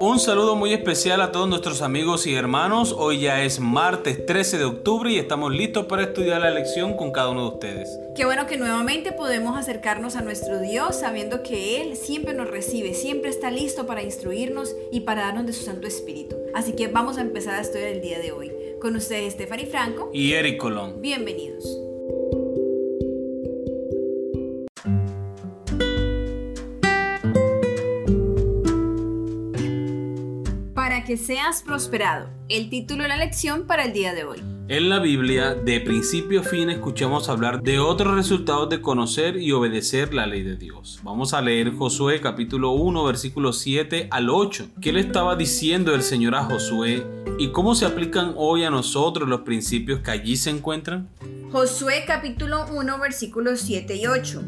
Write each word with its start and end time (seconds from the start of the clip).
Un 0.00 0.20
saludo 0.20 0.54
muy 0.54 0.72
especial 0.72 1.20
a 1.20 1.32
todos 1.32 1.48
nuestros 1.48 1.82
amigos 1.82 2.28
y 2.28 2.34
hermanos. 2.36 2.94
Hoy 2.96 3.18
ya 3.18 3.42
es 3.42 3.58
martes 3.58 4.24
13 4.26 4.58
de 4.58 4.64
octubre 4.64 5.10
y 5.10 5.18
estamos 5.18 5.52
listos 5.52 5.86
para 5.86 6.04
estudiar 6.04 6.40
la 6.40 6.50
lección 6.50 6.96
con 6.96 7.10
cada 7.10 7.30
uno 7.30 7.42
de 7.42 7.48
ustedes. 7.48 8.00
Qué 8.14 8.24
bueno 8.24 8.46
que 8.46 8.58
nuevamente 8.58 9.10
podemos 9.10 9.58
acercarnos 9.58 10.14
a 10.14 10.22
nuestro 10.22 10.60
Dios 10.60 11.00
sabiendo 11.00 11.42
que 11.42 11.80
Él 11.80 11.96
siempre 11.96 12.32
nos 12.32 12.48
recibe, 12.48 12.94
siempre 12.94 13.30
está 13.30 13.50
listo 13.50 13.86
para 13.86 14.04
instruirnos 14.04 14.76
y 14.92 15.00
para 15.00 15.22
darnos 15.22 15.46
de 15.46 15.52
su 15.52 15.64
Santo 15.64 15.88
Espíritu. 15.88 16.36
Así 16.54 16.74
que 16.74 16.86
vamos 16.86 17.18
a 17.18 17.22
empezar 17.22 17.54
a 17.54 17.60
estudiar 17.60 17.88
el 17.88 18.00
día 18.00 18.20
de 18.20 18.30
hoy. 18.30 18.52
Con 18.80 18.94
ustedes 18.94 19.32
Stephanie 19.32 19.66
Franco 19.66 20.10
y 20.12 20.34
Eric 20.34 20.58
Colón. 20.58 21.02
Bienvenidos. 21.02 21.87
Seas 31.18 31.62
prosperado. 31.62 32.30
El 32.48 32.70
título 32.70 33.02
de 33.02 33.08
la 33.08 33.16
lección 33.16 33.66
para 33.66 33.84
el 33.84 33.92
día 33.92 34.14
de 34.14 34.24
hoy. 34.24 34.38
En 34.68 34.88
la 34.88 34.98
Biblia, 34.98 35.54
de 35.54 35.80
principio 35.80 36.40
a 36.40 36.42
fin, 36.42 36.70
escuchamos 36.70 37.28
hablar 37.28 37.62
de 37.62 37.78
otros 37.78 38.14
resultados 38.14 38.68
de 38.68 38.80
conocer 38.80 39.36
y 39.36 39.52
obedecer 39.52 40.14
la 40.14 40.26
ley 40.26 40.42
de 40.42 40.56
Dios. 40.56 41.00
Vamos 41.02 41.34
a 41.34 41.40
leer 41.40 41.74
Josué 41.74 42.20
capítulo 42.20 42.72
1, 42.72 43.04
versículos 43.04 43.58
7 43.58 44.08
al 44.10 44.30
8. 44.30 44.68
¿Qué 44.80 44.92
le 44.92 45.00
estaba 45.00 45.36
diciendo 45.36 45.94
el 45.94 46.02
Señor 46.02 46.34
a 46.34 46.44
Josué 46.44 47.06
y 47.38 47.48
cómo 47.48 47.74
se 47.74 47.86
aplican 47.86 48.34
hoy 48.36 48.64
a 48.64 48.70
nosotros 48.70 49.28
los 49.28 49.40
principios 49.40 50.00
que 50.00 50.10
allí 50.10 50.36
se 50.36 50.50
encuentran? 50.50 51.08
Josué 51.50 52.04
capítulo 52.06 52.66
1, 52.70 52.98
versículos 52.98 53.60
7 53.60 53.96
y 53.96 54.06
8. 54.06 54.42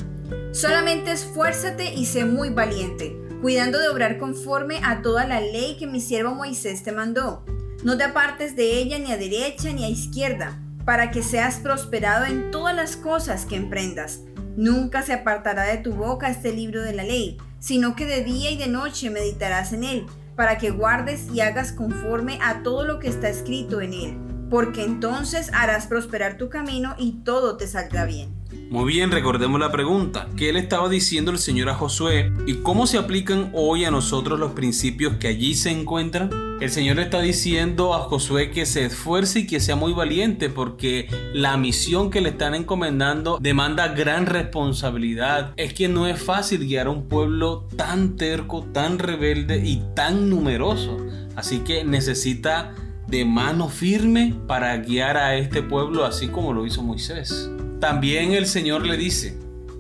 Solamente 0.53 1.13
esfuérzate 1.13 1.95
y 1.95 2.05
sé 2.05 2.27
muy 2.27 2.51
valiente 2.51 3.30
cuidando 3.41 3.79
de 3.79 3.89
obrar 3.89 4.19
conforme 4.19 4.81
a 4.85 5.01
toda 5.01 5.27
la 5.27 5.41
ley 5.41 5.77
que 5.79 5.87
mi 5.87 6.01
siervo 6.01 6.35
Moisés 6.35 6.83
te 6.83 6.93
mandó. 6.93 7.45
No 7.83 7.97
te 7.97 8.05
apartes 8.05 8.55
de 8.55 8.79
ella 8.79 8.99
ni 8.99 9.11
a 9.13 9.17
derecha 9.17 9.73
ni 9.73 9.85
a 9.85 9.89
izquierda, 9.89 10.61
para 10.85 11.11
que 11.11 11.23
seas 11.23 11.57
prosperado 11.57 12.27
en 12.27 12.51
todas 12.51 12.77
las 12.77 12.97
cosas 12.97 13.47
que 13.47 13.57
emprendas. 13.57 14.21
Nunca 14.57 15.03
se 15.03 15.15
apartará 15.15 15.63
de 15.63 15.79
tu 15.79 15.93
boca 15.93 16.29
este 16.29 16.53
libro 16.53 16.83
de 16.83 16.93
la 16.93 17.05
ley, 17.05 17.39
sino 17.59 17.97
que 17.97 18.05
de 18.05 18.23
día 18.23 18.51
y 18.51 18.59
de 18.59 18.69
noche 18.69 19.09
meditarás 19.09 19.73
en 19.73 19.85
él, 19.85 20.07
para 20.37 20.59
que 20.59 20.71
guardes 20.71 21.29
y 21.33 21.41
hagas 21.41 21.73
conforme 21.73 22.39
a 22.43 22.63
todo 22.63 22.85
lo 22.85 22.99
que 22.99 23.09
está 23.09 23.31
escrito 23.31 23.81
en 23.81 23.95
él, 23.95 24.19
porque 24.51 24.85
entonces 24.85 25.51
harás 25.55 25.87
prosperar 25.87 26.37
tu 26.37 26.51
camino 26.51 26.95
y 26.99 27.23
todo 27.25 27.57
te 27.57 27.67
saldrá 27.67 28.05
bien. 28.05 28.40
Muy 28.71 28.93
bien, 28.93 29.11
recordemos 29.11 29.59
la 29.59 29.73
pregunta. 29.73 30.29
¿Qué 30.37 30.53
le 30.53 30.61
estaba 30.61 30.89
diciendo 30.89 31.33
el 31.33 31.39
Señor 31.39 31.71
a 31.71 31.75
Josué? 31.75 32.33
¿Y 32.47 32.59
cómo 32.59 32.87
se 32.87 32.99
aplican 32.99 33.51
hoy 33.53 33.85
a 33.85 33.91
nosotros 33.91 34.39
los 34.39 34.53
principios 34.53 35.15
que 35.17 35.27
allí 35.27 35.55
se 35.55 35.73
encuentran? 35.73 36.31
El 36.61 36.71
Señor 36.71 36.95
le 36.95 37.03
está 37.03 37.21
diciendo 37.21 37.95
a 37.95 37.99
Josué 37.99 38.53
que 38.53 38.67
se 38.67 38.85
esfuerce 38.85 39.41
y 39.41 39.47
que 39.49 39.59
sea 39.59 39.75
muy 39.75 39.93
valiente 39.93 40.51
porque 40.51 41.09
la 41.35 41.57
misión 41.57 42.11
que 42.11 42.21
le 42.21 42.29
están 42.29 42.55
encomendando 42.55 43.39
demanda 43.41 43.89
gran 43.89 44.27
responsabilidad. 44.27 45.53
Es 45.57 45.75
que 45.75 45.89
no 45.89 46.07
es 46.07 46.23
fácil 46.23 46.65
guiar 46.65 46.87
a 46.87 46.91
un 46.91 47.09
pueblo 47.09 47.67
tan 47.75 48.15
terco, 48.15 48.63
tan 48.73 49.01
rebelde 49.01 49.67
y 49.67 49.83
tan 49.97 50.31
numeroso. 50.31 50.97
Así 51.35 51.59
que 51.59 51.83
necesita 51.83 52.73
de 53.09 53.25
mano 53.25 53.69
firme 53.69 54.37
para 54.47 54.77
guiar 54.77 55.17
a 55.17 55.35
este 55.35 55.61
pueblo 55.61 56.05
así 56.05 56.29
como 56.29 56.53
lo 56.53 56.65
hizo 56.67 56.85
Moisés. 56.85 57.51
También 57.81 58.33
el 58.33 58.45
Señor 58.45 58.87
le 58.87 58.99
dice 58.99 59.39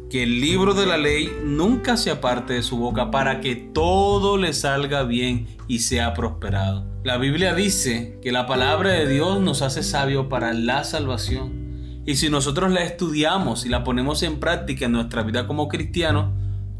que 0.08 0.22
el 0.22 0.40
libro 0.40 0.72
de 0.72 0.86
la 0.86 0.96
ley 0.96 1.30
nunca 1.44 1.98
se 1.98 2.10
aparte 2.10 2.54
de 2.54 2.62
su 2.62 2.78
boca 2.78 3.10
para 3.10 3.42
que 3.42 3.54
todo 3.56 4.38
le 4.38 4.54
salga 4.54 5.02
bien 5.02 5.46
y 5.68 5.80
sea 5.80 6.14
prosperado. 6.14 6.86
La 7.04 7.18
Biblia 7.18 7.54
dice 7.54 8.18
que 8.22 8.32
la 8.32 8.46
palabra 8.46 8.90
de 8.92 9.06
Dios 9.06 9.40
nos 9.40 9.60
hace 9.60 9.82
sabio 9.82 10.30
para 10.30 10.54
la 10.54 10.82
salvación. 10.84 12.02
Y 12.06 12.16
si 12.16 12.30
nosotros 12.30 12.72
la 12.72 12.82
estudiamos 12.82 13.66
y 13.66 13.68
la 13.68 13.84
ponemos 13.84 14.22
en 14.22 14.40
práctica 14.40 14.86
en 14.86 14.92
nuestra 14.92 15.22
vida 15.22 15.46
como 15.46 15.68
cristianos, 15.68 16.32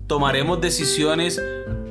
tomaremos 0.06 0.62
decisiones 0.62 1.40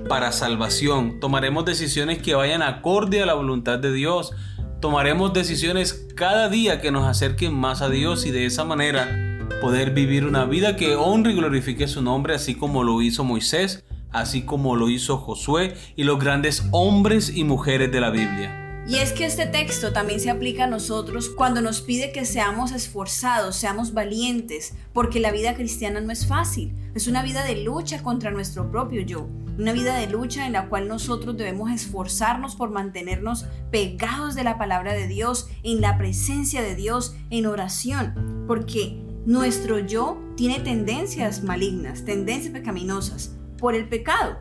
para 0.09 0.31
salvación, 0.31 1.19
tomaremos 1.19 1.65
decisiones 1.65 2.17
que 2.17 2.33
vayan 2.33 2.63
acorde 2.63 3.21
a 3.21 3.27
la 3.27 3.35
voluntad 3.35 3.77
de 3.77 3.93
Dios, 3.93 4.31
tomaremos 4.79 5.33
decisiones 5.33 6.07
cada 6.15 6.49
día 6.49 6.79
que 6.79 6.91
nos 6.91 7.05
acerquen 7.05 7.53
más 7.53 7.81
a 7.81 7.89
Dios 7.89 8.25
y 8.25 8.31
de 8.31 8.45
esa 8.45 8.63
manera 8.63 9.47
poder 9.61 9.91
vivir 9.91 10.25
una 10.25 10.45
vida 10.45 10.77
que 10.77 10.95
honre 10.95 11.33
y 11.33 11.35
glorifique 11.35 11.87
su 11.87 12.01
nombre, 12.01 12.33
así 12.33 12.55
como 12.55 12.83
lo 12.83 13.01
hizo 13.01 13.23
Moisés, 13.23 13.83
así 14.11 14.43
como 14.43 14.75
lo 14.75 14.89
hizo 14.89 15.17
Josué 15.17 15.75
y 15.95 16.03
los 16.03 16.19
grandes 16.19 16.63
hombres 16.71 17.35
y 17.35 17.43
mujeres 17.43 17.91
de 17.91 17.99
la 17.99 18.09
Biblia. 18.09 18.55
Y 18.87 18.95
es 18.95 19.11
que 19.11 19.25
este 19.25 19.45
texto 19.45 19.91
también 19.91 20.19
se 20.19 20.31
aplica 20.31 20.63
a 20.63 20.67
nosotros 20.67 21.29
cuando 21.29 21.61
nos 21.61 21.81
pide 21.81 22.11
que 22.11 22.25
seamos 22.25 22.71
esforzados, 22.71 23.55
seamos 23.55 23.93
valientes, 23.93 24.73
porque 24.93 25.19
la 25.19 25.31
vida 25.31 25.53
cristiana 25.53 25.99
no 25.99 26.11
es 26.11 26.25
fácil, 26.25 26.73
es 26.95 27.07
una 27.07 27.21
vida 27.21 27.43
de 27.43 27.63
lucha 27.63 28.01
contra 28.01 28.31
nuestro 28.31 28.71
propio 28.71 29.01
yo, 29.01 29.27
una 29.59 29.73
vida 29.73 29.97
de 29.97 30.07
lucha 30.07 30.47
en 30.47 30.53
la 30.53 30.69
cual 30.69 30.87
nosotros 30.87 31.35
debemos 31.35 31.69
esforzarnos 31.69 32.55
por 32.55 32.71
mantenernos 32.71 33.45
pegados 33.71 34.33
de 34.33 34.45
la 34.45 34.57
palabra 34.57 34.93
de 34.93 35.07
Dios, 35.07 35.49
en 35.63 35.81
la 35.81 35.97
presencia 35.97 36.61
de 36.61 36.75
Dios, 36.75 37.17
en 37.29 37.45
oración, 37.45 38.45
porque 38.47 39.03
nuestro 39.25 39.79
yo 39.79 40.17
tiene 40.37 40.61
tendencias 40.61 41.43
malignas, 41.43 42.05
tendencias 42.05 42.53
pecaminosas 42.53 43.35
por 43.57 43.75
el 43.75 43.89
pecado. 43.89 44.39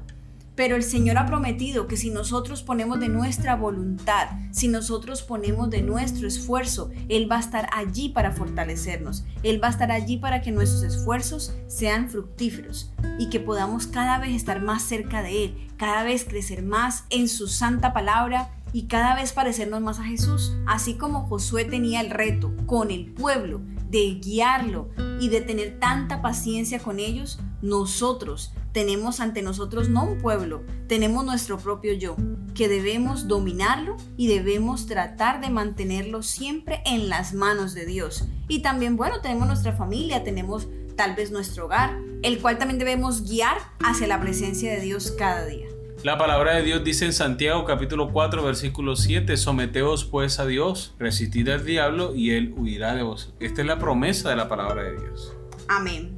Pero 0.59 0.75
el 0.75 0.83
Señor 0.83 1.19
ha 1.19 1.27
prometido 1.27 1.87
que 1.87 1.97
si 1.97 2.11
nosotros 2.11 2.65
ponemos 2.65 2.99
de 2.99 3.09
nuestra 3.09 3.55
voluntad, 3.55 4.27
si 4.51 4.67
nosotros 4.67 5.23
ponemos 5.23 5.71
de 5.71 5.83
nuestro 5.83 6.27
esfuerzo, 6.27 6.91
Él 7.09 7.31
va 7.31 7.37
a 7.37 7.41
estar 7.41 7.71
allí 7.73 8.09
para 8.09 8.33
fortalecernos. 8.33 9.25
Él 9.45 9.63
va 9.63 9.69
a 9.69 9.71
estar 9.71 9.93
allí 9.93 10.17
para 10.17 10.41
que 10.41 10.51
nuestros 10.51 10.83
esfuerzos 10.83 11.55
sean 11.69 12.11
fructíferos 12.11 12.93
y 13.21 13.31
que 13.31 13.39
podamos 13.39 13.87
cada 13.87 14.19
vez 14.19 14.35
estar 14.35 14.61
más 14.61 14.83
cerca 14.83 15.23
de 15.23 15.45
Él, 15.45 15.69
cada 15.77 16.03
vez 16.03 16.25
crecer 16.25 16.65
más 16.65 17.05
en 17.11 17.29
su 17.29 17.47
santa 17.47 17.93
palabra 17.93 18.51
y 18.73 18.89
cada 18.89 19.15
vez 19.15 19.33
parecernos 19.33 19.81
más 19.81 20.01
a 20.01 20.05
Jesús. 20.07 20.57
Así 20.67 20.95
como 20.95 21.29
Josué 21.29 21.67
tenía 21.67 22.01
el 22.01 22.11
reto 22.11 22.53
con 22.67 22.91
el 22.91 23.13
pueblo 23.13 23.61
de 23.89 24.19
guiarlo 24.21 24.89
y 25.21 25.29
de 25.29 25.41
tener 25.41 25.79
tanta 25.79 26.21
paciencia 26.21 26.81
con 26.81 26.99
ellos, 26.99 27.39
nosotros 27.63 28.53
tenemos 28.79 29.19
ante 29.19 29.43
nosotros 29.43 29.89
no 29.89 30.05
un 30.05 30.19
pueblo, 30.19 30.63
tenemos 30.87 31.25
nuestro 31.25 31.59
propio 31.59 31.95
yo, 31.95 32.15
que 32.55 32.69
debemos 32.69 33.27
dominarlo 33.27 33.97
y 34.17 34.29
debemos 34.29 34.87
tratar 34.87 35.41
de 35.41 35.51
mantenerlo 35.51 36.23
siempre 36.23 36.81
en 36.87 37.09
las 37.09 37.35
manos 37.35 37.75
de 37.75 37.87
Dios. 37.87 38.29
Y 38.47 38.61
también, 38.61 38.97
bueno, 38.97 39.21
tenemos 39.21 39.49
nuestra 39.49 39.73
familia, 39.73 40.23
tenemos 40.23 40.69
tal 40.95 41.17
vez 41.17 41.33
nuestro 41.33 41.65
hogar, 41.65 41.99
el 42.23 42.39
cual 42.39 42.59
también 42.59 42.79
debemos 42.79 43.29
guiar 43.29 43.57
hacia 43.81 44.07
la 44.07 44.21
presencia 44.21 44.71
de 44.71 44.81
Dios 44.81 45.11
cada 45.11 45.45
día. 45.45 45.67
La 46.05 46.17
palabra 46.17 46.55
de 46.55 46.63
Dios 46.63 46.85
dice 46.85 47.05
en 47.05 47.13
Santiago 47.13 47.65
capítulo 47.65 48.13
4 48.13 48.45
versículo 48.45 48.95
7, 48.95 49.37
someteos 49.37 50.05
pues 50.05 50.39
a 50.39 50.47
Dios, 50.47 50.95
resistid 51.01 51.49
al 51.49 51.65
diablo 51.65 52.15
y 52.15 52.31
él 52.31 52.55
huirá 52.57 52.95
de 52.95 53.03
vos. 53.03 53.35
Esta 53.41 53.63
es 53.63 53.67
la 53.67 53.81
promesa 53.81 54.31
de 54.31 54.37
la 54.37 54.49
palabra 54.49 54.85
de 54.85 55.01
Dios. 55.01 55.35
Amén. 55.67 56.17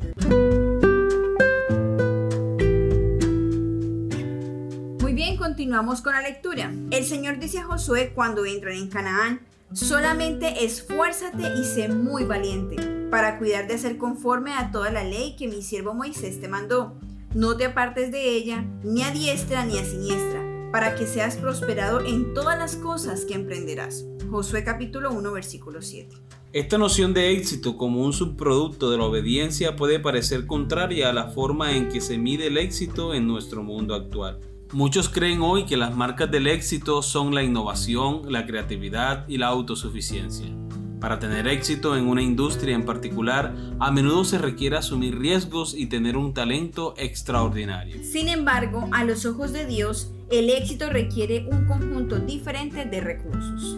Continuamos 5.61 6.01
con 6.01 6.15
la 6.15 6.23
lectura. 6.23 6.73
El 6.91 7.05
Señor 7.05 7.39
dice 7.39 7.59
a 7.59 7.65
Josué 7.65 8.13
cuando 8.15 8.47
entran 8.47 8.77
en 8.77 8.89
Canaán, 8.89 9.43
solamente 9.75 10.65
esfuérzate 10.65 11.43
y 11.61 11.65
sé 11.65 11.91
muy 11.91 12.25
valiente 12.25 12.77
para 13.11 13.39
cuidar 13.39 13.69
de 13.69 13.75
hacer 13.75 13.99
conforme 13.99 14.55
a 14.55 14.71
toda 14.71 14.91
la 14.91 15.05
ley 15.05 15.37
que 15.37 15.49
mi 15.49 15.61
siervo 15.61 15.93
Moisés 15.93 16.41
te 16.41 16.49
mandó 16.49 16.95
no 17.35 17.59
te 17.59 17.67
apartes 17.67 18.11
de 18.11 18.31
ella, 18.31 18.65
ni 18.83 19.03
a 19.03 19.11
diestra 19.11 19.67
ni 19.67 19.77
a 19.79 19.85
siniestra, 19.85 20.43
para 20.73 20.95
que 20.95 21.07
seas 21.07 21.37
prosperado 21.37 22.01
en 22.01 22.33
todas 22.33 22.59
las 22.59 22.77
cosas 22.77 23.27
que 23.27 23.35
emprenderás. 23.35 24.07
Josué 24.31 24.65
capítulo 24.65 25.13
1 25.13 25.31
versículo 25.31 25.83
7. 25.83 26.17
Esta 26.55 26.79
noción 26.79 27.13
de 27.13 27.33
éxito 27.33 27.77
como 27.77 28.03
un 28.03 28.15
subproducto 28.15 28.91
de 28.91 28.97
la 28.97 29.05
obediencia 29.05 29.77
puede 29.77 30.01
parecer 30.01 30.47
contraria 30.47 31.11
a 31.11 31.13
la 31.13 31.29
forma 31.29 31.77
en 31.77 31.91
que 31.91 32.01
se 32.01 32.17
mide 32.17 32.47
el 32.47 32.57
éxito 32.57 33.13
en 33.13 33.27
nuestro 33.27 33.63
mundo 33.63 33.95
actual. 33.95 34.41
Muchos 34.73 35.09
creen 35.09 35.43
hoy 35.43 35.67
que 35.67 35.77
las 35.77 35.97
marcas 35.97 36.31
del 36.31 36.47
éxito 36.47 37.03
son 37.03 37.35
la 37.35 37.43
innovación, 37.43 38.31
la 38.31 38.47
creatividad 38.47 39.27
y 39.27 39.37
la 39.37 39.49
autosuficiencia. 39.49 40.47
Para 41.01 41.19
tener 41.19 41.49
éxito 41.49 41.97
en 41.97 42.07
una 42.07 42.23
industria 42.23 42.77
en 42.77 42.85
particular, 42.85 43.53
a 43.81 43.91
menudo 43.91 44.25
se 44.25 44.39
requiere 44.39 44.77
asumir 44.77 45.19
riesgos 45.19 45.75
y 45.75 45.87
tener 45.87 46.17
un 46.17 46.35
talento 46.35 46.95
extraordinario. 46.99 48.01
Sin 48.05 48.29
embargo, 48.29 48.89
a 48.93 49.03
los 49.03 49.27
ojos 49.27 49.53
de 49.53 49.67
Dios, 49.67 50.13
el 50.31 50.51
éxito 50.51 50.89
requiere 50.89 51.49
un 51.51 51.67
conjunto 51.67 52.21
diferente 52.21 52.85
de 52.85 53.01
recursos. 53.01 53.77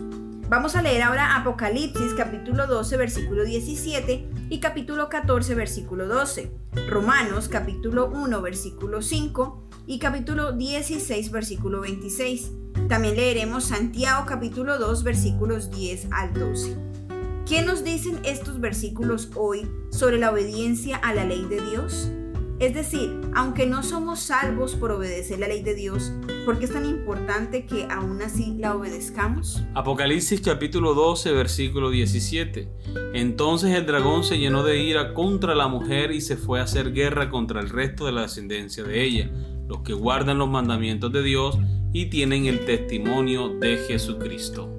Vamos 0.50 0.76
a 0.76 0.82
leer 0.82 1.00
ahora 1.00 1.36
Apocalipsis 1.36 2.12
capítulo 2.14 2.66
12 2.66 2.98
versículo 2.98 3.44
17 3.44 4.28
y 4.50 4.60
capítulo 4.60 5.08
14 5.08 5.54
versículo 5.54 6.06
12, 6.06 6.52
Romanos 6.86 7.48
capítulo 7.48 8.10
1 8.10 8.42
versículo 8.42 9.00
5 9.00 9.61
y 9.86 9.98
capítulo 9.98 10.52
16 10.52 11.30
versículo 11.30 11.80
26. 11.80 12.52
También 12.88 13.16
leeremos 13.16 13.64
Santiago 13.64 14.24
capítulo 14.26 14.78
2 14.78 15.02
versículos 15.02 15.70
10 15.70 16.08
al 16.12 16.32
12. 16.34 16.76
¿Qué 17.46 17.62
nos 17.62 17.84
dicen 17.84 18.20
estos 18.24 18.60
versículos 18.60 19.30
hoy 19.34 19.68
sobre 19.90 20.18
la 20.18 20.30
obediencia 20.30 20.96
a 20.96 21.12
la 21.14 21.24
ley 21.24 21.44
de 21.46 21.60
Dios? 21.60 22.10
Es 22.62 22.74
decir, 22.74 23.20
aunque 23.34 23.66
no 23.66 23.82
somos 23.82 24.20
salvos 24.20 24.76
por 24.76 24.92
obedecer 24.92 25.40
la 25.40 25.48
ley 25.48 25.64
de 25.64 25.74
Dios, 25.74 26.12
¿por 26.44 26.60
qué 26.60 26.66
es 26.66 26.72
tan 26.72 26.86
importante 26.86 27.66
que 27.66 27.88
aún 27.90 28.22
así 28.22 28.54
la 28.56 28.76
obedezcamos? 28.76 29.64
Apocalipsis 29.74 30.40
capítulo 30.40 30.94
12, 30.94 31.32
versículo 31.32 31.90
17. 31.90 32.68
Entonces 33.14 33.74
el 33.74 33.84
dragón 33.84 34.22
se 34.22 34.38
llenó 34.38 34.62
de 34.62 34.80
ira 34.80 35.12
contra 35.12 35.56
la 35.56 35.66
mujer 35.66 36.12
y 36.12 36.20
se 36.20 36.36
fue 36.36 36.60
a 36.60 36.62
hacer 36.62 36.92
guerra 36.92 37.30
contra 37.30 37.60
el 37.60 37.68
resto 37.68 38.06
de 38.06 38.12
la 38.12 38.22
descendencia 38.22 38.84
de 38.84 39.02
ella, 39.02 39.32
los 39.72 39.80
que 39.80 39.94
guardan 39.94 40.36
los 40.36 40.50
mandamientos 40.50 41.10
de 41.12 41.22
Dios 41.22 41.56
y 41.94 42.10
tienen 42.10 42.44
el 42.44 42.66
testimonio 42.66 43.48
de 43.48 43.78
Jesucristo. 43.78 44.78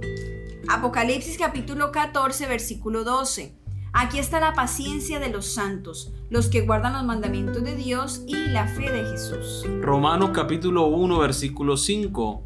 Apocalipsis 0.68 1.40
capítulo 1.40 1.92
14, 1.92 2.46
versículo 2.46 3.04
12. 3.04 3.58
Aquí 3.92 4.20
está 4.20 4.40
la 4.40 4.54
paciencia 4.54 5.20
de 5.20 5.30
los 5.30 5.48
santos, 5.48 6.14
los 6.30 6.48
que 6.48 6.62
guardan 6.62 6.94
los 6.94 7.06
mandamientos 7.06 7.64
de 7.64 7.76
Dios 7.76 8.22
y 8.28 8.36
la 8.36 8.68
fe 8.68 8.92
de 8.92 9.04
Jesús. 9.06 9.66
Romanos 9.82 10.30
capítulo 10.32 10.86
1 10.86 11.18
versículo 11.18 11.76
5. 11.76 12.44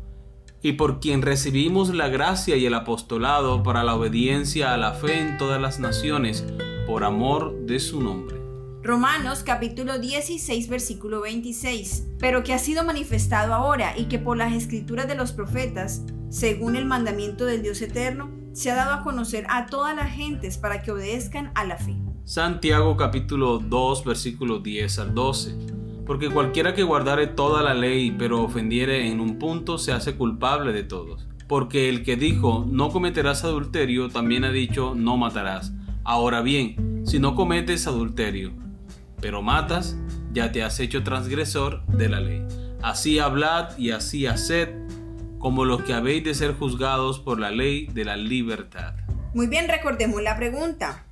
Y 0.62 0.74
por 0.74 1.02
quien 1.02 1.24
recibimos 1.24 1.94
la 1.94 2.08
gracia 2.08 2.56
y 2.56 2.66
el 2.66 2.76
apostolado 2.76 3.62
para 3.62 3.84
la 3.84 3.96
obediencia 3.96 4.74
a 4.74 4.78
la 4.78 4.94
fe 4.94 5.20
en 5.20 5.38
todas 5.38 5.60
las 5.60 5.82
naciones, 5.82 6.46
por 6.86 7.04
amor 7.04 7.54
de 7.66 7.80
su 7.82 8.02
nombre. 8.02 8.37
Romanos 8.88 9.44
capítulo 9.44 10.00
16 10.00 10.70
versículo 10.70 11.20
26. 11.20 12.08
Pero 12.20 12.42
que 12.44 12.54
ha 12.54 12.58
sido 12.58 12.86
manifestado 12.86 13.54
ahora 13.54 13.98
y 13.98 14.06
que 14.06 14.18
por 14.18 14.38
las 14.38 14.54
escrituras 14.54 15.10
de 15.10 15.16
los 15.16 15.34
profetas, 15.34 16.06
según 16.30 16.78
el 16.78 16.86
mandamiento 16.86 17.44
del 17.44 17.64
Dios 17.64 17.82
eterno, 17.82 18.32
se 18.54 18.72
ha 18.72 18.76
dado 18.76 18.94
a 18.94 19.04
conocer 19.04 19.46
a 19.50 19.66
todas 19.66 19.94
las 19.94 20.10
gentes 20.14 20.58
para 20.58 20.84
que 20.84 20.94
obedezcan 20.94 21.52
a 21.56 21.66
la 21.66 21.76
fe. 21.76 21.98
Santiago 22.24 22.96
capítulo 22.96 23.60
2 23.60 24.06
versículo 24.06 24.60
10 24.60 25.00
al 25.00 25.14
12. 25.14 25.58
Porque 26.06 26.30
cualquiera 26.30 26.74
que 26.74 26.84
guardare 26.84 27.28
toda 27.28 27.62
la 27.64 27.74
ley 27.74 28.16
pero 28.18 28.42
ofendiere 28.42 29.12
en 29.12 29.20
un 29.20 29.38
punto 29.38 29.80
se 29.80 29.92
hace 29.92 30.16
culpable 30.16 30.72
de 30.72 30.84
todos. 30.84 31.28
Porque 31.50 31.90
el 31.90 32.04
que 32.04 32.16
dijo 32.16 32.66
no 32.66 32.90
cometerás 32.92 33.44
adulterio 33.44 34.08
también 34.08 34.46
ha 34.46 34.52
dicho 34.52 34.94
no 34.96 35.18
matarás. 35.18 35.74
Ahora 36.06 36.42
bien, 36.42 37.04
si 37.06 37.20
no 37.20 37.36
cometes 37.36 37.86
adulterio, 37.86 38.54
pero 39.22 39.42
matas, 39.42 39.98
ya 40.32 40.52
te 40.52 40.64
has 40.64 40.80
hecho 40.80 41.04
transgresor 41.04 41.86
de 41.88 42.10
la 42.10 42.20
ley. 42.20 42.46
Así 42.82 43.20
hablad 43.20 43.78
y 43.78 43.92
así 43.92 44.28
haced 44.28 44.70
como 45.40 45.66
los 45.66 45.84
que 45.84 45.94
habéis 45.94 46.24
de 46.24 46.34
ser 46.34 46.54
juzgados 46.54 47.20
por 47.20 47.40
la 47.40 47.52
ley 47.52 47.88
de 47.88 48.06
la 48.06 48.18
libertad. 48.18 48.94
Muy 49.34 49.48
bien, 49.48 49.68
recordemos 49.68 50.22
la 50.22 50.36
pregunta. 50.36 51.06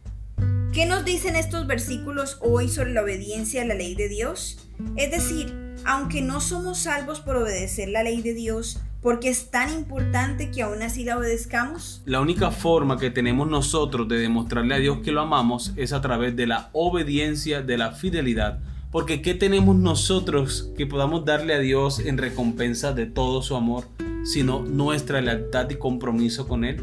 ¿Qué 0.73 0.85
nos 0.85 1.05
dicen 1.05 1.35
estos 1.35 1.67
versículos 1.67 2.37
hoy 2.41 2.67
sobre 2.67 2.91
la 2.91 3.03
obediencia 3.03 3.61
a 3.61 3.65
la 3.65 3.75
ley 3.75 3.95
de 3.95 4.09
Dios? 4.09 4.67
Es 4.97 5.11
decir, 5.11 5.53
aunque 5.85 6.21
no 6.21 6.41
somos 6.41 6.79
salvos 6.79 7.21
por 7.21 7.37
obedecer 7.37 7.89
la 7.89 8.03
ley 8.03 8.21
de 8.21 8.33
Dios, 8.33 8.81
¿por 9.05 9.19
qué 9.19 9.29
es 9.29 9.51
tan 9.51 9.71
importante 9.71 10.49
que 10.49 10.63
aún 10.63 10.81
así 10.81 11.03
la 11.03 11.19
obedezcamos? 11.19 12.01
La 12.05 12.21
única 12.21 12.49
forma 12.49 12.97
que 12.97 13.11
tenemos 13.11 13.47
nosotros 13.47 14.07
de 14.07 14.17
demostrarle 14.17 14.73
a 14.73 14.79
Dios 14.79 14.97
que 15.03 15.11
lo 15.11 15.21
amamos 15.21 15.73
es 15.75 15.93
a 15.93 16.01
través 16.01 16.35
de 16.35 16.47
la 16.47 16.71
obediencia, 16.73 17.61
de 17.61 17.77
la 17.77 17.91
fidelidad. 17.91 18.57
Porque 18.89 19.21
¿qué 19.21 19.35
tenemos 19.35 19.75
nosotros 19.75 20.71
que 20.75 20.87
podamos 20.87 21.23
darle 21.23 21.53
a 21.53 21.59
Dios 21.59 21.99
en 21.99 22.17
recompensa 22.17 22.93
de 22.93 23.05
todo 23.05 23.43
su 23.43 23.55
amor? 23.55 23.85
sino 24.23 24.63
nuestra 24.63 25.21
lealtad 25.21 25.69
y 25.69 25.75
compromiso 25.75 26.47
con 26.47 26.65
Él. 26.65 26.81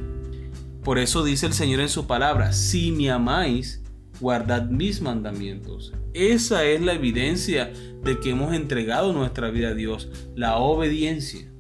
Por 0.85 1.01
eso 1.01 1.25
dice 1.25 1.47
el 1.47 1.55
Señor 1.55 1.81
en 1.81 1.89
su 1.89 2.07
palabra, 2.07 2.53
si 2.53 2.93
me 2.93 3.11
amáis, 3.11 3.83
guardad 4.21 4.71
mis 4.71 5.01
mandamientos. 5.01 5.93
Esa 6.15 6.63
es 6.63 6.81
la 6.83 6.93
evidencia 6.93 7.73
de 8.05 8.21
que 8.21 8.31
hemos 8.31 8.55
entregado 8.55 9.13
nuestra 9.13 9.51
vida 9.51 9.71
a 9.71 9.75
Dios, 9.75 10.09
la 10.37 10.59
obediencia. 10.59 11.52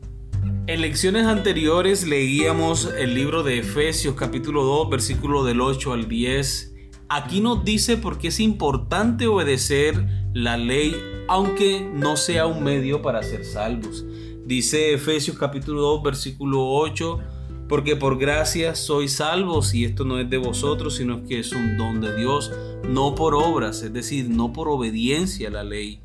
En 0.67 0.81
lecciones 0.81 1.27
anteriores 1.27 2.07
leíamos 2.07 2.89
el 2.99 3.15
libro 3.15 3.43
de 3.43 3.59
Efesios 3.59 4.15
capítulo 4.15 4.63
2 4.65 4.91
versículo 4.91 5.45
del 5.45 5.61
8 5.61 5.93
al 5.93 6.09
10. 6.09 6.75
Aquí 7.09 7.41
nos 7.41 7.65
dice 7.65 7.97
por 7.97 8.19
qué 8.19 8.29
es 8.29 8.41
importante 8.41 9.27
obedecer 9.27 10.07
la 10.33 10.57
ley 10.57 10.97
aunque 11.29 11.81
no 11.81 12.17
sea 12.17 12.47
un 12.47 12.63
medio 12.63 13.03
para 13.03 13.23
ser 13.23 13.45
salvos. 13.45 14.05
Dice 14.45 14.95
Efesios 14.95 15.39
capítulo 15.39 15.81
2 15.83 16.03
versículo 16.03 16.69
8, 16.69 17.19
porque 17.69 17.97
por 17.97 18.19
gracia 18.19 18.75
sois 18.75 19.15
salvos 19.17 19.73
y 19.75 19.85
esto 19.85 20.05
no 20.05 20.19
es 20.19 20.29
de 20.29 20.39
vosotros, 20.39 20.97
sino 20.97 21.25
que 21.25 21.39
es 21.39 21.53
un 21.53 21.77
don 21.77 22.01
de 22.01 22.15
Dios, 22.17 22.53
no 22.89 23.15
por 23.15 23.35
obras, 23.35 23.83
es 23.83 23.93
decir, 23.93 24.29
no 24.29 24.53
por 24.53 24.69
obediencia 24.69 25.49
a 25.49 25.53
la 25.53 25.65
ley, 25.65 26.01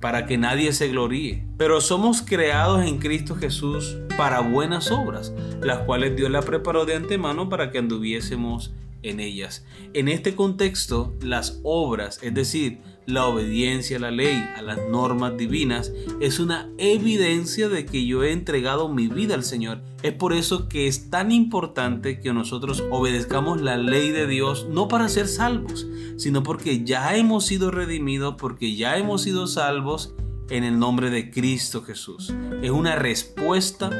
para 0.00 0.26
que 0.26 0.38
nadie 0.38 0.72
se 0.72 0.88
gloríe. 0.88 1.44
Pero 1.56 1.80
somos 1.80 2.22
creados 2.22 2.84
en 2.84 2.98
Cristo 2.98 3.36
Jesús 3.36 3.98
para 4.16 4.40
buenas 4.40 4.90
obras, 4.90 5.32
las 5.60 5.80
cuales 5.80 6.16
Dios 6.16 6.30
la 6.30 6.42
preparó 6.42 6.86
de 6.86 6.96
antemano 6.96 7.48
para 7.48 7.70
que 7.70 7.78
anduviésemos 7.78 8.72
en 9.02 9.20
ellas. 9.20 9.64
En 9.94 10.08
este 10.08 10.34
contexto, 10.34 11.14
las 11.20 11.60
obras, 11.62 12.18
es 12.22 12.34
decir, 12.34 12.80
la 13.06 13.26
obediencia 13.26 13.96
a 13.96 14.00
la 14.00 14.10
ley, 14.10 14.42
a 14.56 14.62
las 14.62 14.78
normas 14.88 15.36
divinas, 15.36 15.92
es 16.20 16.38
una 16.38 16.70
evidencia 16.78 17.68
de 17.68 17.86
que 17.86 18.06
yo 18.06 18.22
he 18.22 18.32
entregado 18.32 18.88
mi 18.88 19.08
vida 19.08 19.34
al 19.34 19.44
Señor. 19.44 19.82
Es 20.02 20.12
por 20.12 20.32
eso 20.32 20.68
que 20.68 20.86
es 20.86 21.10
tan 21.10 21.32
importante 21.32 22.20
que 22.20 22.32
nosotros 22.32 22.84
obedezcamos 22.90 23.60
la 23.60 23.76
ley 23.76 24.10
de 24.10 24.26
Dios, 24.26 24.66
no 24.70 24.88
para 24.88 25.08
ser 25.08 25.28
salvos, 25.28 25.86
sino 26.16 26.42
porque 26.42 26.84
ya 26.84 27.16
hemos 27.16 27.46
sido 27.46 27.70
redimidos, 27.70 28.36
porque 28.38 28.76
ya 28.76 28.96
hemos 28.96 29.22
sido 29.22 29.46
salvos 29.46 30.14
en 30.48 30.64
el 30.64 30.78
nombre 30.78 31.10
de 31.10 31.30
Cristo 31.30 31.82
Jesús. 31.82 32.32
Es 32.62 32.70
una 32.70 32.96
respuesta 32.96 33.90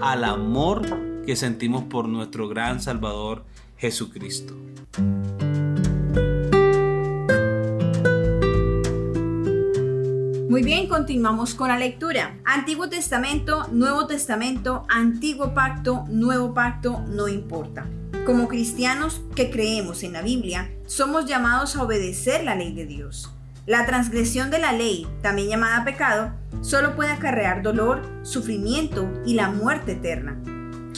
al 0.00 0.24
amor 0.24 0.86
que 1.24 1.36
sentimos 1.36 1.84
por 1.84 2.08
nuestro 2.08 2.48
gran 2.48 2.80
Salvador 2.80 3.44
Jesucristo. 3.78 4.54
Muy 10.48 10.62
bien, 10.62 10.88
continuamos 10.88 11.54
con 11.54 11.68
la 11.68 11.78
lectura. 11.78 12.36
Antiguo 12.44 12.88
Testamento, 12.88 13.68
Nuevo 13.70 14.08
Testamento, 14.08 14.84
Antiguo 14.88 15.54
Pacto, 15.54 16.04
Nuevo 16.08 16.52
Pacto, 16.52 17.04
no 17.08 17.28
importa. 17.28 17.86
Como 18.26 18.48
cristianos 18.48 19.22
que 19.36 19.50
creemos 19.50 20.02
en 20.02 20.14
la 20.14 20.22
Biblia, 20.22 20.70
somos 20.86 21.26
llamados 21.26 21.76
a 21.76 21.84
obedecer 21.84 22.42
la 22.44 22.56
ley 22.56 22.74
de 22.74 22.86
Dios. 22.86 23.32
La 23.66 23.86
transgresión 23.86 24.50
de 24.50 24.58
la 24.58 24.72
ley, 24.72 25.06
también 25.22 25.50
llamada 25.50 25.84
pecado, 25.84 26.32
solo 26.62 26.96
puede 26.96 27.12
acarrear 27.12 27.62
dolor, 27.62 28.02
sufrimiento 28.22 29.08
y 29.24 29.34
la 29.34 29.50
muerte 29.50 29.92
eterna. 29.92 30.40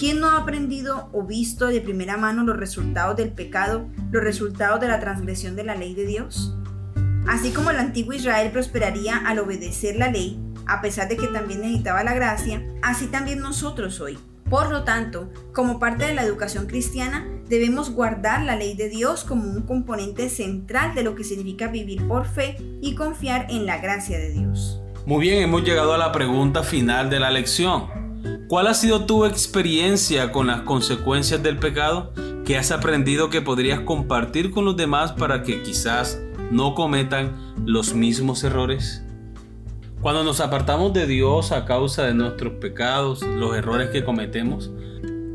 ¿Quién 0.01 0.19
no 0.19 0.31
ha 0.31 0.39
aprendido 0.39 1.11
o 1.13 1.25
visto 1.25 1.67
de 1.67 1.83
primera 1.83 2.17
mano 2.17 2.43
los 2.43 2.57
resultados 2.57 3.17
del 3.17 3.33
pecado, 3.33 3.87
los 4.11 4.25
resultados 4.25 4.81
de 4.81 4.89
la 4.89 4.99
transgresión 4.99 5.57
de 5.57 5.65
la 5.65 5.75
ley 5.75 5.93
de 5.93 6.07
Dios? 6.07 6.57
Así 7.29 7.51
como 7.51 7.71
el 7.71 7.77
antiguo 7.77 8.15
Israel 8.15 8.51
prosperaría 8.51 9.19
al 9.19 9.41
obedecer 9.41 9.97
la 9.97 10.11
ley, 10.11 10.41
a 10.65 10.81
pesar 10.81 11.07
de 11.07 11.19
que 11.19 11.27
también 11.27 11.61
necesitaba 11.61 12.03
la 12.03 12.15
gracia, 12.15 12.63
así 12.81 13.09
también 13.09 13.41
nosotros 13.41 14.01
hoy. 14.01 14.19
Por 14.49 14.71
lo 14.71 14.85
tanto, 14.85 15.31
como 15.53 15.79
parte 15.79 16.07
de 16.07 16.15
la 16.15 16.23
educación 16.23 16.67
cristiana, 16.67 17.29
debemos 17.51 17.91
guardar 17.91 18.43
la 18.45 18.57
ley 18.57 18.75
de 18.75 18.89
Dios 18.89 19.25
como 19.25 19.51
un 19.51 19.67
componente 19.67 20.31
central 20.31 20.95
de 20.95 21.03
lo 21.03 21.15
que 21.15 21.25
significa 21.25 21.69
vivir 21.69 22.09
por 22.09 22.27
fe 22.27 22.57
y 22.81 22.95
confiar 22.95 23.49
en 23.51 23.67
la 23.67 23.77
gracia 23.77 24.19
de 24.19 24.33
Dios. 24.33 24.81
Muy 25.05 25.21
bien, 25.21 25.43
hemos 25.43 25.63
llegado 25.63 25.93
a 25.93 25.99
la 25.99 26.11
pregunta 26.11 26.63
final 26.63 27.11
de 27.11 27.21
la 27.21 27.31
lección. 27.31 28.00
¿Cuál 28.51 28.67
ha 28.67 28.75
sido 28.75 29.05
tu 29.07 29.27
experiencia 29.27 30.33
con 30.33 30.49
las 30.49 30.63
consecuencias 30.63 31.41
del 31.41 31.59
pecado? 31.59 32.13
¿Qué 32.45 32.59
has 32.59 32.73
aprendido 32.73 33.31
que 33.31 33.43
podrías 33.43 33.79
compartir 33.79 34.51
con 34.51 34.65
los 34.65 34.77
demás 34.77 35.13
para 35.13 35.45
que 35.45 35.63
quizás 35.63 36.21
no 36.51 36.75
cometan 36.75 37.55
los 37.65 37.95
mismos 37.95 38.43
errores? 38.43 39.05
Cuando 40.01 40.25
nos 40.25 40.41
apartamos 40.41 40.93
de 40.93 41.07
Dios 41.07 41.53
a 41.53 41.65
causa 41.65 42.03
de 42.03 42.15
nuestros 42.15 42.55
pecados, 42.55 43.23
los 43.23 43.55
errores 43.55 43.91
que 43.91 44.05
cometemos, 44.05 44.73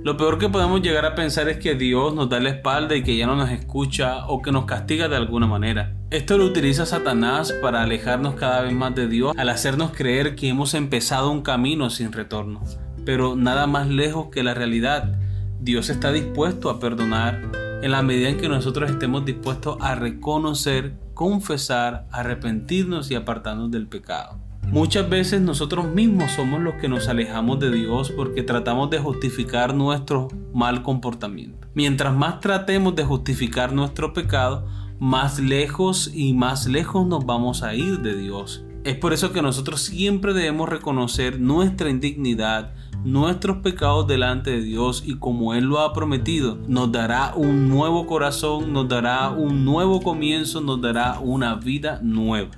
lo 0.03 0.17
peor 0.17 0.37
que 0.37 0.49
podemos 0.49 0.81
llegar 0.81 1.05
a 1.05 1.15
pensar 1.15 1.47
es 1.47 1.55
que 1.55 1.73
Dios 1.75 2.13
nos 2.13 2.27
da 2.27 2.41
la 2.41 2.49
espalda 2.49 2.97
y 2.97 3.03
que 3.03 3.15
ya 3.15 3.27
no 3.27 3.37
nos 3.37 3.49
escucha 3.49 4.27
o 4.27 4.41
que 4.41 4.51
nos 4.51 4.65
castiga 4.65 5.07
de 5.07 5.15
alguna 5.15 5.47
manera. 5.47 5.95
Esto 6.09 6.37
lo 6.37 6.43
utiliza 6.43 6.85
Satanás 6.85 7.53
para 7.61 7.81
alejarnos 7.81 8.35
cada 8.35 8.59
vez 8.63 8.73
más 8.73 8.93
de 8.93 9.07
Dios 9.07 9.33
al 9.37 9.47
hacernos 9.47 9.91
creer 9.91 10.35
que 10.35 10.49
hemos 10.49 10.73
empezado 10.73 11.31
un 11.31 11.43
camino 11.43 11.89
sin 11.89 12.11
retorno. 12.11 12.61
Pero 13.05 13.35
nada 13.35 13.67
más 13.67 13.87
lejos 13.87 14.27
que 14.31 14.43
la 14.43 14.53
realidad. 14.53 15.19
Dios 15.59 15.89
está 15.89 16.11
dispuesto 16.11 16.69
a 16.69 16.79
perdonar 16.79 17.51
en 17.81 17.91
la 17.91 18.01
medida 18.01 18.29
en 18.29 18.37
que 18.37 18.49
nosotros 18.49 18.89
estemos 18.89 19.25
dispuestos 19.25 19.77
a 19.79 19.95
reconocer, 19.95 20.95
confesar, 21.13 22.07
arrepentirnos 22.11 23.11
y 23.11 23.15
apartarnos 23.15 23.71
del 23.71 23.87
pecado. 23.87 24.39
Muchas 24.71 25.07
veces 25.09 25.41
nosotros 25.41 25.85
mismos 25.85 26.31
somos 26.31 26.59
los 26.59 26.75
que 26.75 26.89
nos 26.89 27.07
alejamos 27.07 27.59
de 27.59 27.71
Dios 27.71 28.11
porque 28.11 28.41
tratamos 28.41 28.89
de 28.89 28.99
justificar 28.99 29.75
nuestro 29.75 30.27
mal 30.53 30.81
comportamiento. 30.81 31.67
Mientras 31.75 32.13
más 32.15 32.39
tratemos 32.39 32.95
de 32.95 33.03
justificar 33.03 33.71
nuestro 33.71 34.13
pecado, 34.13 34.67
más 34.99 35.39
lejos 35.39 36.11
y 36.13 36.33
más 36.33 36.67
lejos 36.67 37.05
nos 37.05 37.25
vamos 37.25 37.61
a 37.63 37.75
ir 37.75 37.99
de 37.99 38.17
Dios. 38.17 38.65
Es 38.83 38.95
por 38.95 39.13
eso 39.13 39.31
que 39.31 39.41
nosotros 39.41 39.81
siempre 39.81 40.33
debemos 40.33 40.69
reconocer 40.69 41.39
nuestra 41.39 41.89
indignidad, 41.89 42.73
nuestros 43.05 43.57
pecados 43.57 44.07
delante 44.07 44.49
de 44.49 44.61
Dios 44.61 45.03
y 45.05 45.17
como 45.17 45.53
Él 45.53 45.65
lo 45.65 45.79
ha 45.79 45.93
prometido, 45.93 46.57
nos 46.67 46.91
dará 46.91 47.33
un 47.35 47.69
nuevo 47.69 48.07
corazón, 48.07 48.73
nos 48.73 48.89
dará 48.89 49.29
un 49.29 49.63
nuevo 49.63 50.01
comienzo, 50.01 50.59
nos 50.59 50.81
dará 50.81 51.19
una 51.19 51.55
vida 51.55 51.99
nueva. 52.01 52.51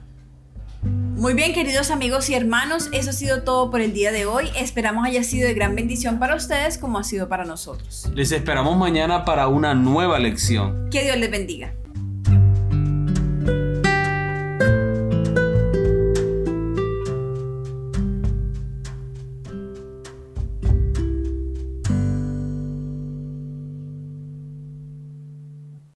Muy 0.84 1.34
bien, 1.34 1.54
queridos 1.54 1.92
amigos 1.92 2.30
y 2.30 2.36
hermanos, 2.36 2.90
eso 2.94 3.10
ha 3.10 3.14
sido 3.14 3.44
todo 3.44 3.70
por 3.72 3.82
el 3.82 3.92
día 3.92 4.12
de 4.12 4.26
hoy. 4.26 4.46
Esperamos 4.56 5.06
haya 5.06 5.24
sido 5.24 5.48
de 5.48 5.54
gran 5.54 5.76
bendición 5.76 6.20
para 6.20 6.36
ustedes 6.36 6.78
como 6.78 6.98
ha 7.00 7.04
sido 7.04 7.28
para 7.28 7.44
nosotros. 7.44 8.10
Les 8.14 8.32
esperamos 8.32 8.78
mañana 8.78 9.26
para 9.26 9.48
una 9.48 9.74
nueva 9.74 10.20
lección. 10.20 10.90
Que 10.92 11.04
Dios 11.04 11.18
les 11.18 11.30
bendiga. 11.30 11.74